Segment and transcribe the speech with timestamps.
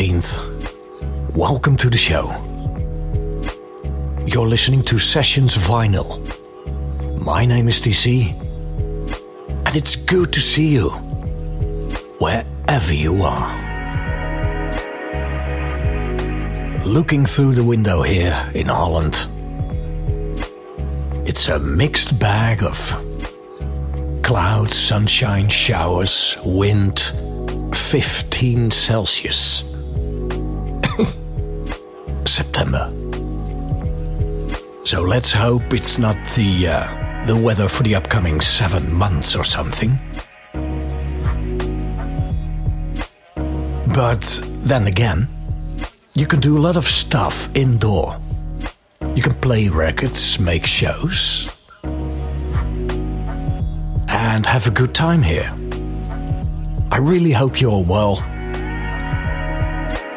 [0.00, 1.36] 13th.
[1.36, 2.30] Welcome to the show.
[4.26, 6.08] You're listening to Sessions Vinyl.
[7.22, 8.32] My name is TC,
[9.66, 10.88] and it's good to see you
[12.18, 13.60] wherever you are.
[16.86, 19.26] Looking through the window here in Holland,
[21.28, 22.78] it's a mixed bag of
[24.22, 27.12] clouds, sunshine, showers, wind,
[27.74, 29.69] 15 Celsius.
[32.26, 32.90] September.
[34.84, 39.44] So let's hope it's not the uh, the weather for the upcoming seven months or
[39.44, 39.98] something.
[43.94, 45.28] But then again,
[46.14, 48.18] you can do a lot of stuff indoor.
[49.14, 51.48] You can play records, make shows,
[54.08, 55.52] and have a good time here.
[56.90, 58.16] I really hope you're well,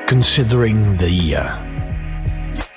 [0.08, 1.63] considering the uh,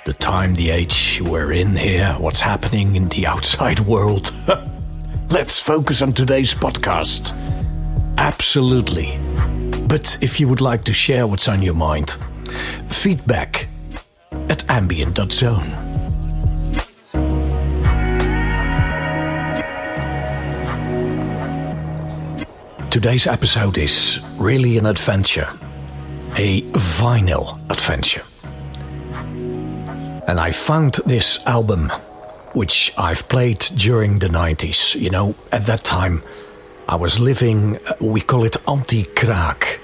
[0.07, 4.33] the time, the age we're in here, what's happening in the outside world.
[5.29, 7.35] Let's focus on today's podcast.
[8.17, 9.19] Absolutely.
[9.85, 12.15] But if you would like to share what's on your mind,
[12.87, 13.67] feedback
[14.31, 15.67] at ambient.zone.
[22.89, 25.49] Today's episode is really an adventure,
[26.37, 28.23] a vinyl adventure.
[30.27, 31.89] And I found this album,
[32.51, 34.99] which I've played during the 90s.
[34.99, 36.21] You know, at that time,
[36.89, 39.79] I was living, uh, we call it anti kraak.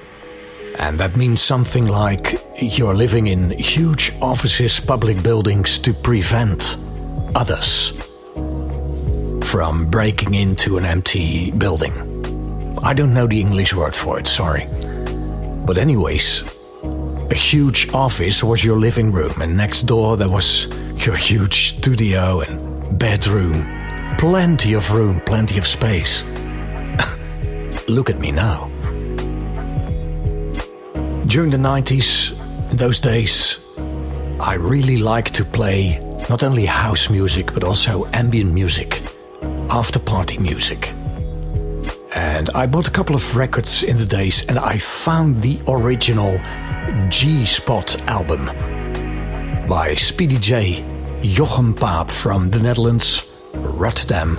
[0.77, 6.77] And that means something like you're living in huge offices, public buildings to prevent
[7.35, 7.93] others
[9.43, 11.93] from breaking into an empty building.
[12.83, 14.67] I don't know the English word for it, sorry.
[15.65, 16.43] But, anyways,
[17.31, 20.67] a huge office was your living room, and next door there was
[21.05, 23.67] your huge studio and bedroom.
[24.17, 26.23] Plenty of room, plenty of space.
[27.87, 28.69] Look at me now.
[31.27, 32.39] During the 90s,
[32.71, 33.59] in those days,
[34.39, 39.01] I really liked to play not only house music but also ambient music,
[39.69, 40.93] after party music.
[42.15, 46.39] And I bought a couple of records in the days and I found the original
[47.09, 48.45] G Spot album
[49.67, 50.85] by Speedy J,
[51.21, 54.37] Jochem Paap from the Netherlands, Rotterdam.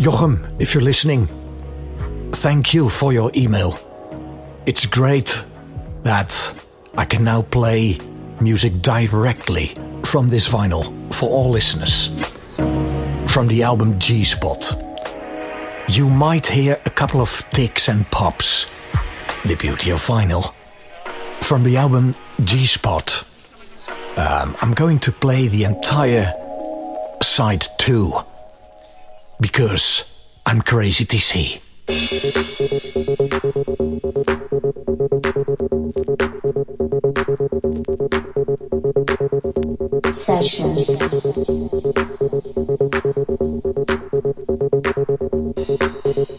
[0.00, 1.28] Jochem, if you're listening,
[2.32, 3.78] thank you for your email.
[4.66, 5.44] It's great
[6.02, 6.54] that
[6.96, 7.98] I can now play
[8.40, 12.08] music directly from this vinyl for all listeners.
[13.32, 14.85] From the album G Spot.
[15.88, 18.66] You might hear a couple of ticks and pops.
[19.44, 20.52] The beauty of vinyl.
[21.40, 23.24] From the album G Spot,
[24.16, 26.34] um, I'm going to play the entire
[27.22, 28.12] side 2
[29.40, 30.02] because
[30.44, 31.60] I'm crazy to see.
[40.12, 42.15] Sessions.
[45.66, 45.82] Thank
[46.30, 46.35] you.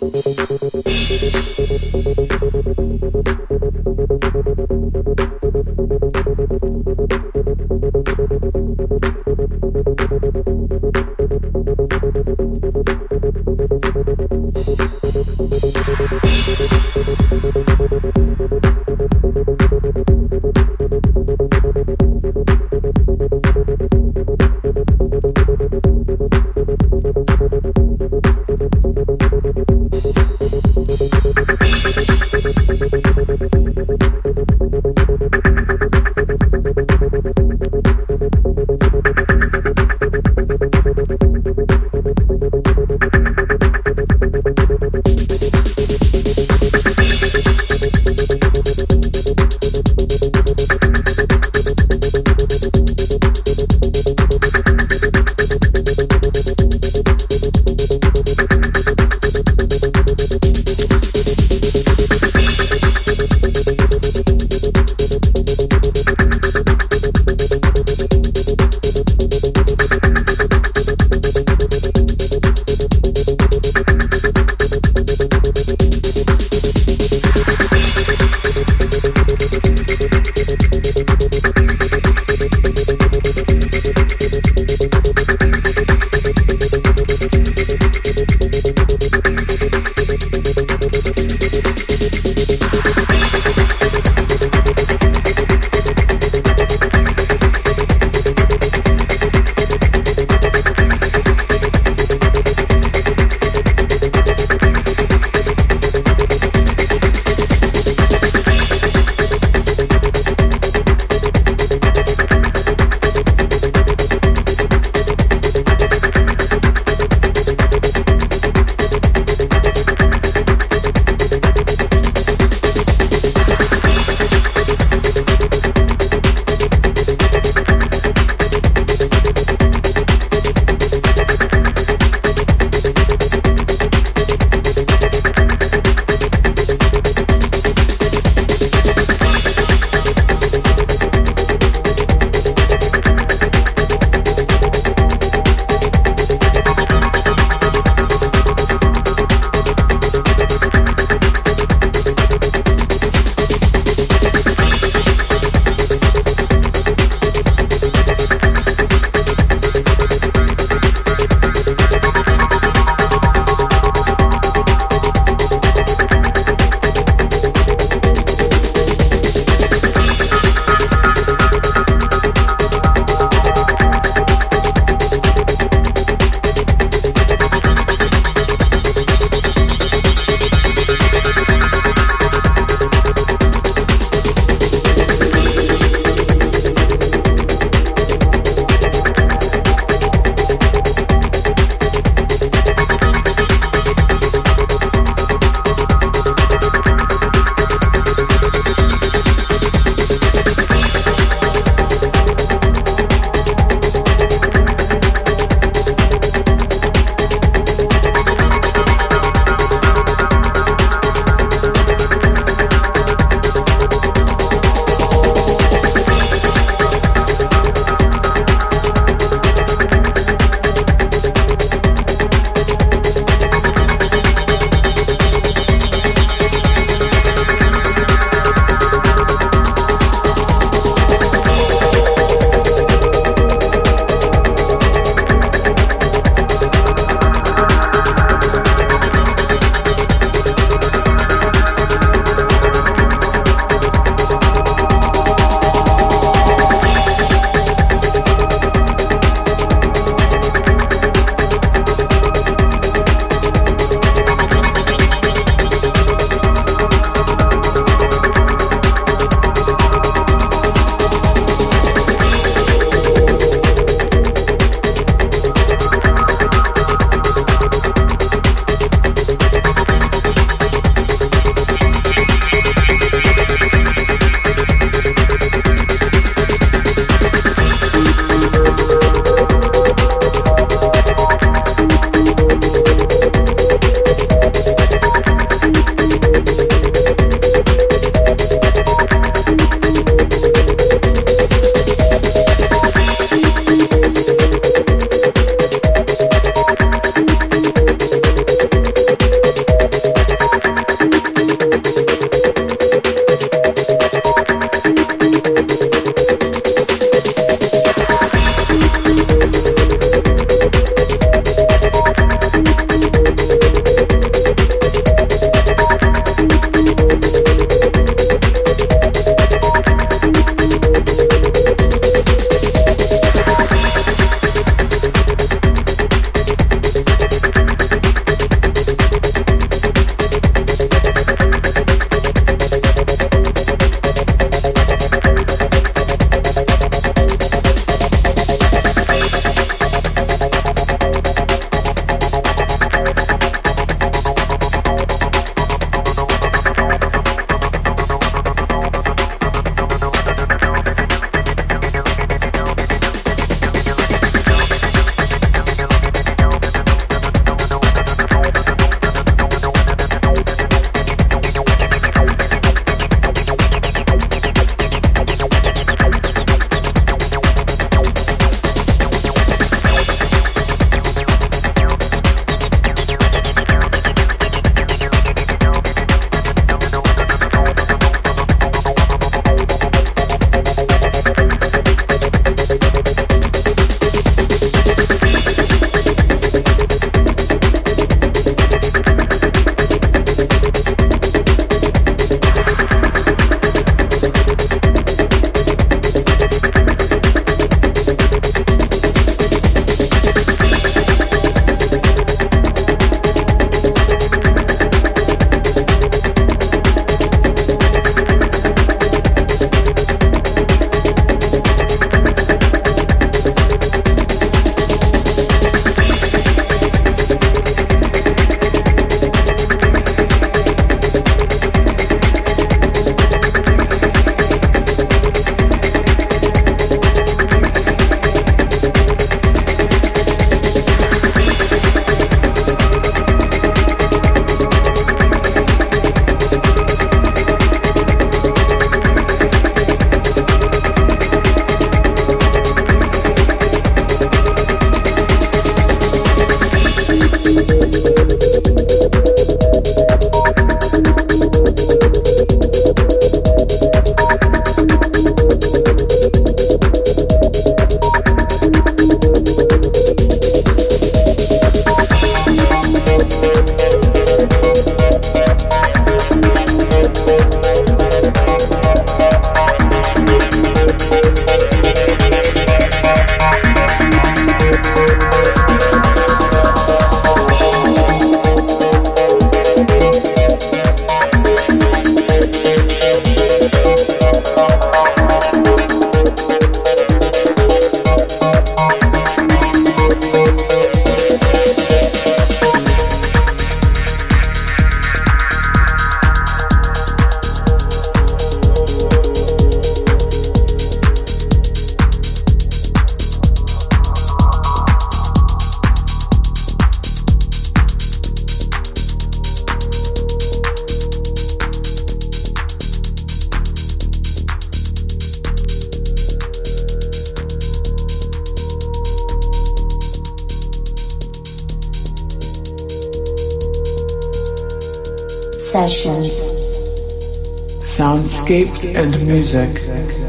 [528.83, 530.26] And music.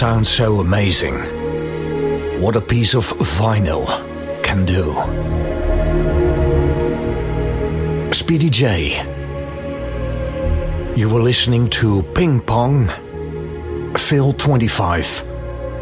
[0.00, 1.12] Sound so amazing.
[2.40, 3.84] What a piece of vinyl
[4.42, 4.94] can do.
[8.10, 8.96] Speedy J.
[10.96, 12.88] You were listening to Ping Pong,
[13.98, 15.22] Fill 25,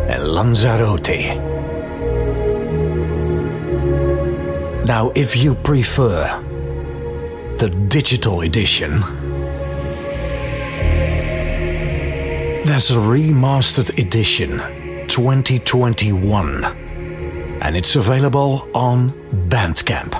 [0.09, 1.37] and Lanzarote.
[4.85, 6.26] Now, if you prefer
[7.61, 9.00] the digital edition,
[12.68, 14.59] there's a remastered edition
[15.09, 16.64] 2021
[17.62, 19.11] and it's available on
[19.48, 20.11] Bandcamp.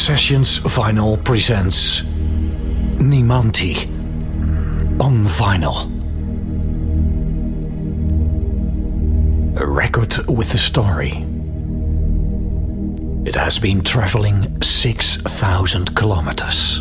[0.03, 2.03] Sessions Vinyl presents
[2.99, 3.87] Nimanty
[5.01, 5.87] on vinyl.
[9.61, 11.25] A record with a story.
[13.25, 16.81] It has been traveling 6,000 kilometers.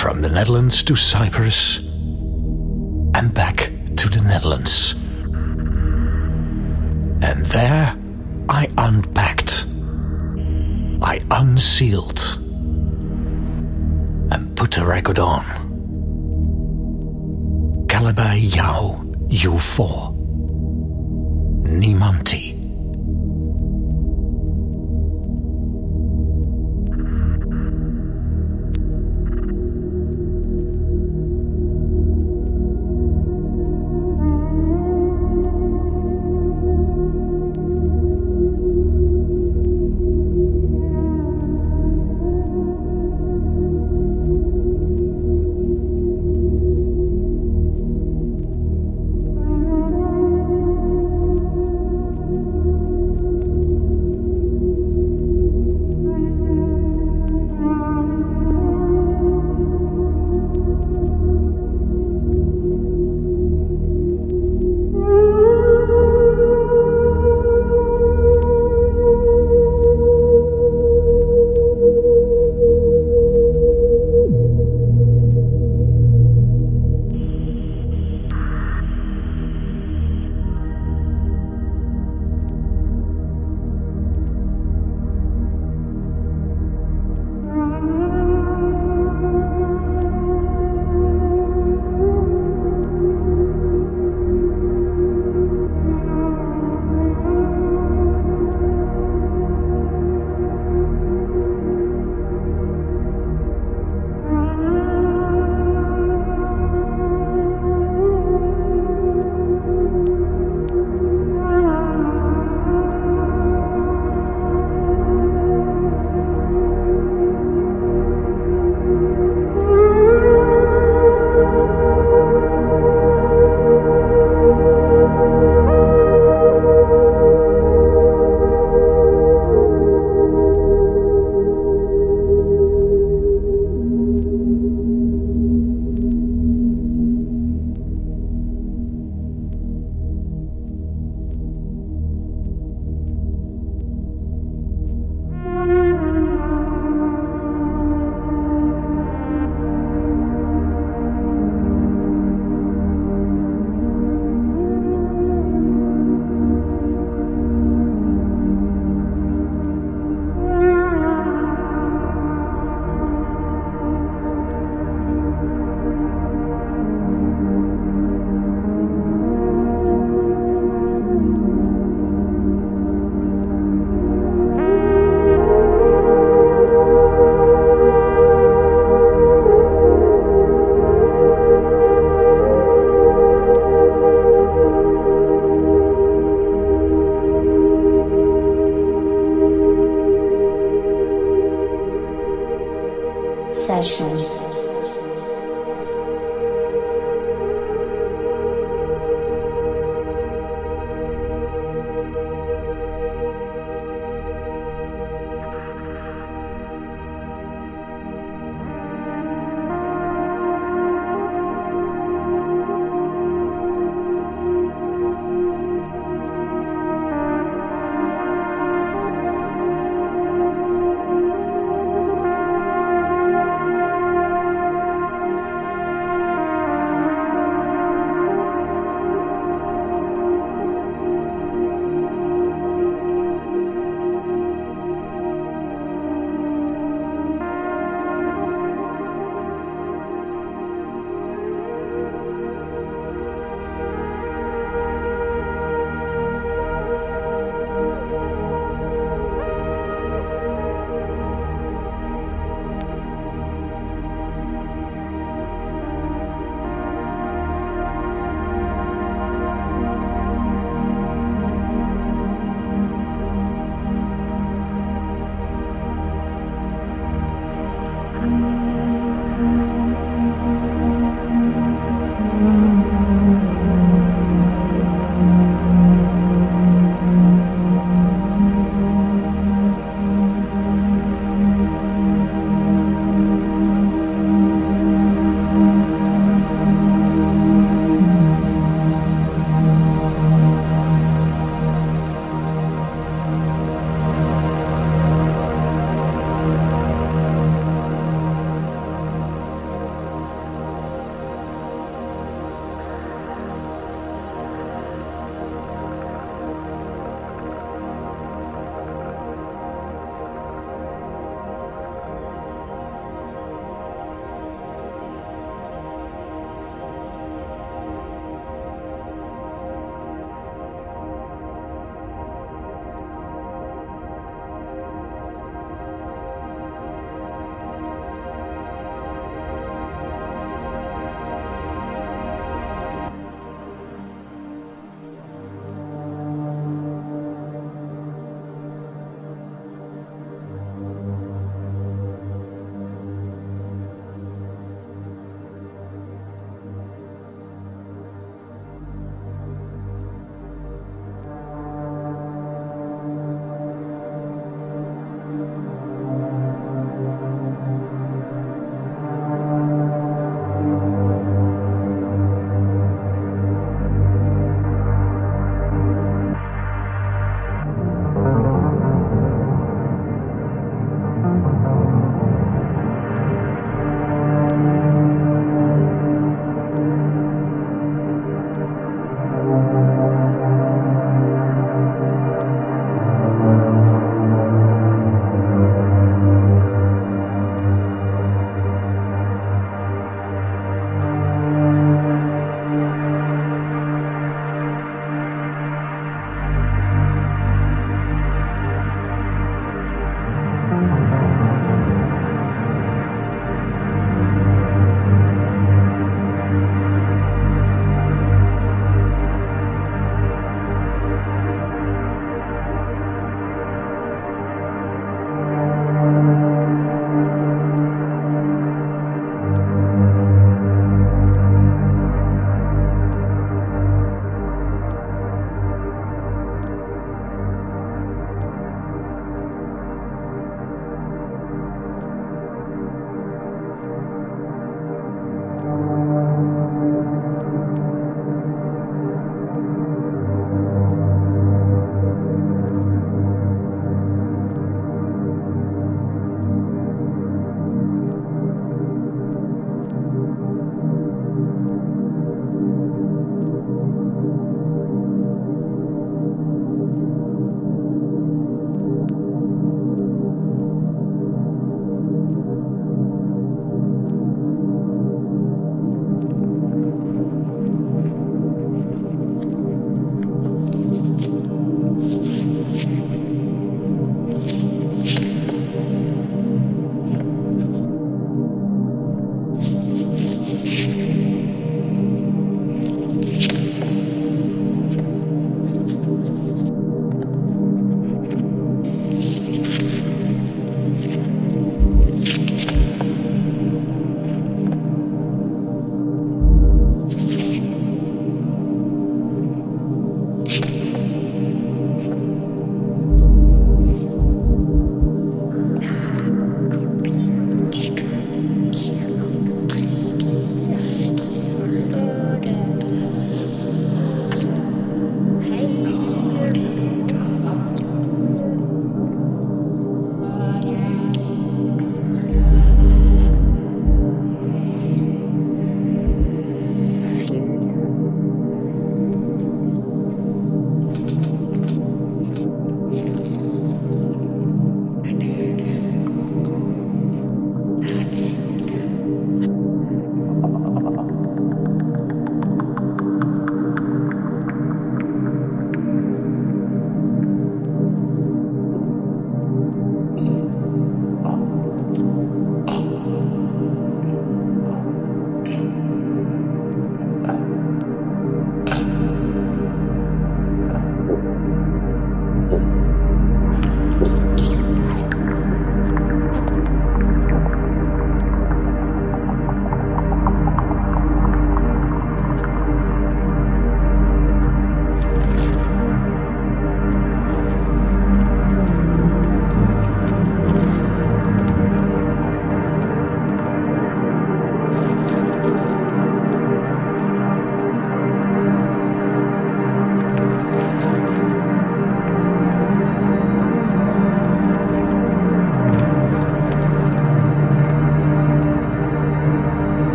[0.00, 1.78] From the Netherlands to Cyprus
[3.16, 4.92] and back to the Netherlands.
[7.20, 7.96] And there
[8.48, 9.66] I unpacked,
[11.02, 12.20] I unsealed,
[14.30, 15.44] and put the record on.
[17.88, 20.14] Calabi Yau U4
[21.66, 22.55] Nimanty.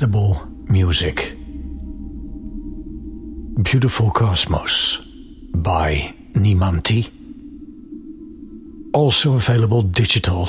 [0.00, 1.36] Incredible music.
[3.62, 4.98] Beautiful Cosmos
[5.52, 7.10] by Nimanty.
[8.92, 10.48] Also available digital